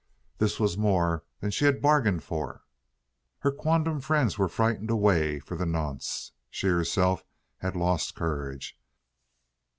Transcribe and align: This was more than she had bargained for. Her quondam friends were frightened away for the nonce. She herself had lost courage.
This 0.39 0.59
was 0.59 0.79
more 0.79 1.23
than 1.41 1.51
she 1.51 1.65
had 1.65 1.79
bargained 1.79 2.23
for. 2.23 2.63
Her 3.41 3.51
quondam 3.51 4.01
friends 4.01 4.35
were 4.35 4.47
frightened 4.47 4.89
away 4.89 5.37
for 5.37 5.55
the 5.55 5.67
nonce. 5.67 6.31
She 6.49 6.65
herself 6.65 7.23
had 7.57 7.75
lost 7.75 8.15
courage. 8.15 8.79